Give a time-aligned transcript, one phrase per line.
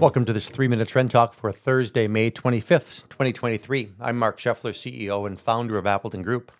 [0.00, 3.90] Welcome to this three minute trend talk for Thursday, May 25th, 2023.
[4.00, 6.52] I'm Mark Scheffler, CEO and founder of Appleton Group.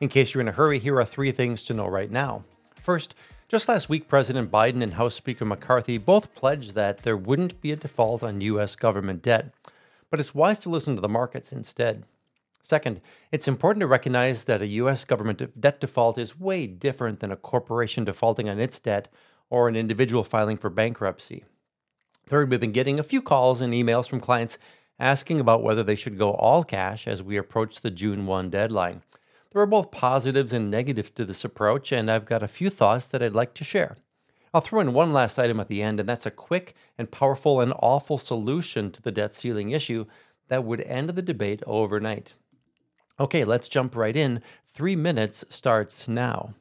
[0.00, 2.42] In case you're in a hurry, here are three things to know right now.
[2.76, 3.14] First,
[3.48, 7.70] just last week, President Biden and House Speaker McCarthy both pledged that there wouldn't be
[7.70, 8.76] a default on U.S.
[8.76, 9.52] government debt,
[10.10, 12.06] but it's wise to listen to the markets instead.
[12.62, 15.04] Second, it's important to recognize that a U.S.
[15.04, 19.08] government debt default is way different than a corporation defaulting on its debt
[19.50, 21.44] or an individual filing for bankruptcy.
[22.30, 24.56] Third, we've been getting a few calls and emails from clients
[25.00, 29.02] asking about whether they should go all cash as we approach the June 1 deadline.
[29.50, 33.06] There are both positives and negatives to this approach, and I've got a few thoughts
[33.06, 33.96] that I'd like to share.
[34.54, 37.60] I'll throw in one last item at the end, and that's a quick and powerful
[37.60, 40.06] and awful solution to the debt ceiling issue
[40.46, 42.34] that would end the debate overnight.
[43.18, 44.40] Okay, let's jump right in.
[44.72, 46.54] Three minutes starts now.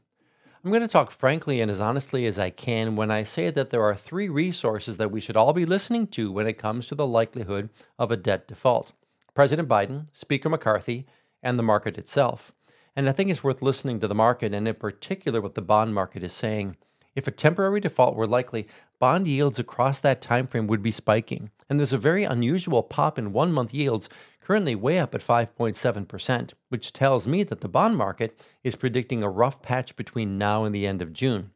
[0.70, 3.72] I'm going to talk frankly and as honestly as I can when I say that
[3.72, 6.94] there are three resources that we should all be listening to when it comes to
[6.94, 8.92] the likelihood of a debt default
[9.34, 11.08] President Biden, Speaker McCarthy,
[11.42, 12.52] and the market itself.
[12.95, 15.95] And I think it's worth listening to the market and, in particular, what the bond
[15.95, 16.78] market is saying.
[17.20, 18.66] If a temporary default were likely,
[18.98, 21.52] bond yields across that time frame would be spiking.
[21.70, 24.08] And there's a very unusual pop in one month yields
[24.39, 29.30] currently way up at 5.7%, which tells me that the bond market is predicting a
[29.30, 31.52] rough patch between now and the end of June.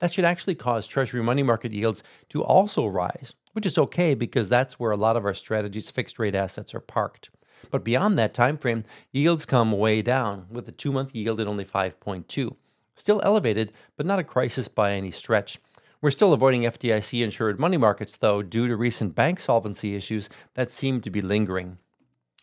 [0.00, 4.48] That should actually cause Treasury money market yields to also rise, which is okay because
[4.48, 7.30] that's where a lot of our strategies fixed rate assets are parked.
[7.70, 11.46] But beyond that time frame, yields come way down, with the two month yield at
[11.46, 12.56] only 5.2.
[12.94, 15.58] Still elevated, but not a crisis by any stretch.
[16.00, 20.70] We're still avoiding FDIC insured money markets, though, due to recent bank solvency issues that
[20.70, 21.78] seem to be lingering.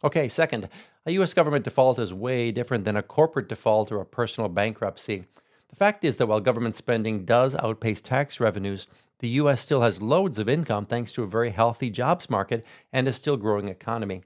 [0.04, 0.68] Okay, second,
[1.06, 1.34] a U.S.
[1.34, 5.26] government default is way different than a corporate default or a personal bankruptcy.
[5.70, 8.88] The fact is that while government spending does outpace tax revenues,
[9.20, 9.62] the U.S.
[9.62, 13.38] still has loads of income thanks to a very healthy jobs market and a still
[13.38, 14.24] growing economy.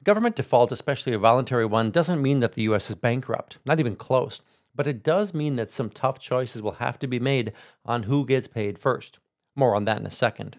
[0.00, 2.88] A government default, especially a voluntary one, doesn't mean that the U.S.
[2.88, 4.40] is bankrupt, not even close,
[4.78, 7.52] but it does mean that some tough choices will have to be made
[7.84, 9.18] on who gets paid first.
[9.56, 10.56] More on that in a second.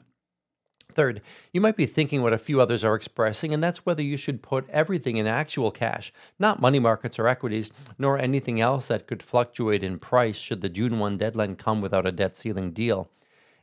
[0.92, 1.22] Third,
[1.54, 4.44] you might be thinking what a few others are expressing, and that's whether you should
[4.44, 9.24] put everything in actual cash, not money markets or equities, nor anything else that could
[9.24, 13.10] fluctuate in price should the June 1 deadline come without a debt ceiling deal.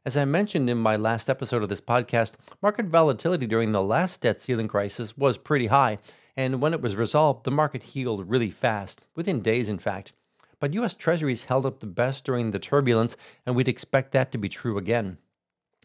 [0.06, 4.22] As I mentioned in my last episode of this podcast, market volatility during the last
[4.22, 5.98] debt ceiling crisis was pretty high,
[6.34, 10.14] and when it was resolved, the market healed really fast, within days, in fact.
[10.60, 10.94] But U.S.
[10.94, 14.78] Treasuries held up the best during the turbulence, and we'd expect that to be true
[14.78, 15.18] again.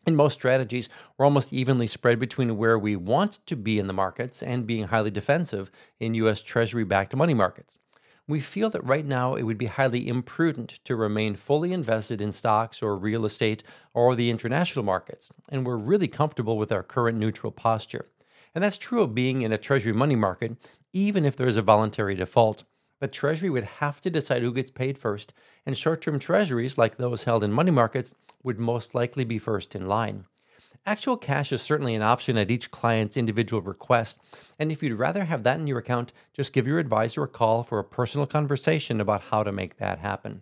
[0.07, 3.93] In most strategies, we're almost evenly spread between where we want to be in the
[3.93, 6.41] markets and being highly defensive in U.S.
[6.41, 7.77] Treasury backed money markets.
[8.27, 12.31] We feel that right now it would be highly imprudent to remain fully invested in
[12.31, 17.17] stocks or real estate or the international markets, and we're really comfortable with our current
[17.17, 18.05] neutral posture.
[18.55, 20.55] And that's true of being in a Treasury money market,
[20.93, 22.63] even if there is a voluntary default.
[23.01, 25.33] But Treasury would have to decide who gets paid first,
[25.65, 28.13] and short term Treasuries, like those held in money markets,
[28.43, 30.25] would most likely be first in line.
[30.85, 34.19] Actual cash is certainly an option at each client's individual request,
[34.59, 37.63] and if you'd rather have that in your account, just give your advisor a call
[37.63, 40.41] for a personal conversation about how to make that happen.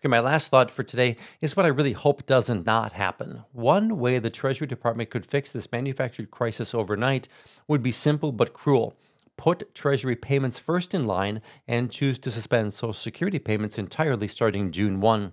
[0.00, 3.44] Okay, my last thought for today is what I really hope doesn't not happen.
[3.52, 7.28] One way the Treasury Department could fix this manufactured crisis overnight
[7.68, 8.96] would be simple but cruel.
[9.38, 14.70] Put Treasury payments first in line and choose to suspend Social Security payments entirely starting
[14.70, 15.32] June 1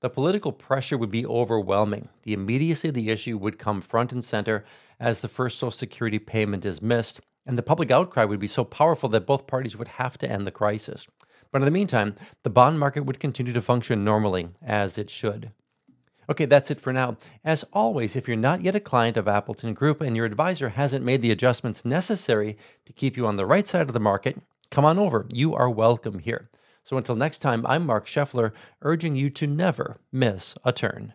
[0.00, 2.08] the political pressure would be overwhelming.
[2.22, 4.64] The immediacy of the issue would come front and center
[5.00, 8.64] as the first Social Security payment is missed, and the public outcry would be so
[8.64, 11.06] powerful that both parties would have to end the crisis.
[11.50, 15.52] But in the meantime, the bond market would continue to function normally, as it should.
[16.28, 17.16] Okay, that's it for now.
[17.44, 21.04] As always, if you're not yet a client of Appleton Group and your advisor hasn't
[21.04, 24.84] made the adjustments necessary to keep you on the right side of the market, come
[24.84, 25.26] on over.
[25.32, 26.50] You are welcome here.
[26.82, 28.52] So until next time, I'm Mark Scheffler,
[28.82, 31.14] urging you to never miss a turn.